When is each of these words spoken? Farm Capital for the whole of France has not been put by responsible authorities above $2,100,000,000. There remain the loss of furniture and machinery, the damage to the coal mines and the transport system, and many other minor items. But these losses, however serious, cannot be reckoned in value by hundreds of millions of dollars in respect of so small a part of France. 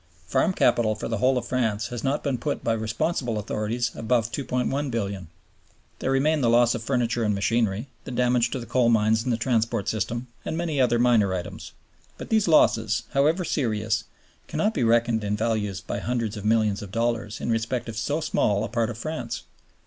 Farm 0.25 0.51
Capital 0.53 0.95
for 0.95 1.07
the 1.07 1.19
whole 1.19 1.37
of 1.37 1.45
France 1.45 1.89
has 1.89 2.03
not 2.03 2.23
been 2.23 2.39
put 2.39 2.63
by 2.63 2.73
responsible 2.73 3.37
authorities 3.37 3.91
above 3.93 4.31
$2,100,000,000. 4.31 5.27
There 5.99 6.09
remain 6.09 6.41
the 6.41 6.49
loss 6.49 6.73
of 6.73 6.81
furniture 6.81 7.23
and 7.23 7.35
machinery, 7.35 7.87
the 8.03 8.09
damage 8.09 8.49
to 8.49 8.59
the 8.59 8.65
coal 8.65 8.89
mines 8.89 9.21
and 9.23 9.31
the 9.31 9.37
transport 9.37 9.87
system, 9.87 10.25
and 10.43 10.57
many 10.57 10.81
other 10.81 10.97
minor 10.97 11.35
items. 11.35 11.73
But 12.17 12.29
these 12.29 12.47
losses, 12.47 13.03
however 13.11 13.45
serious, 13.45 14.05
cannot 14.47 14.73
be 14.73 14.83
reckoned 14.83 15.23
in 15.23 15.37
value 15.37 15.71
by 15.85 15.99
hundreds 15.99 16.35
of 16.35 16.45
millions 16.45 16.81
of 16.81 16.91
dollars 16.91 17.39
in 17.39 17.51
respect 17.51 17.87
of 17.87 17.95
so 17.95 18.21
small 18.21 18.63
a 18.63 18.69
part 18.69 18.89
of 18.89 18.97
France. 18.97 19.43